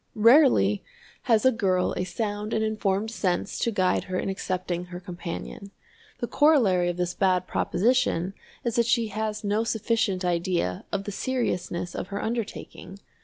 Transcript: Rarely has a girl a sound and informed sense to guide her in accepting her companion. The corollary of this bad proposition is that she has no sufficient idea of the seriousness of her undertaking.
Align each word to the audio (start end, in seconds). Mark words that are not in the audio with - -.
Rarely 0.15 0.81
has 1.29 1.45
a 1.45 1.51
girl 1.51 1.93
a 1.95 2.03
sound 2.05 2.55
and 2.55 2.63
informed 2.63 3.11
sense 3.11 3.59
to 3.59 3.69
guide 3.69 4.05
her 4.05 4.17
in 4.17 4.29
accepting 4.29 4.85
her 4.85 4.99
companion. 4.99 5.69
The 6.17 6.25
corollary 6.25 6.89
of 6.89 6.97
this 6.97 7.13
bad 7.13 7.45
proposition 7.45 8.33
is 8.63 8.77
that 8.77 8.87
she 8.87 9.09
has 9.09 9.43
no 9.43 9.63
sufficient 9.63 10.25
idea 10.25 10.85
of 10.91 11.03
the 11.03 11.11
seriousness 11.11 11.93
of 11.93 12.07
her 12.07 12.19
undertaking. 12.19 12.97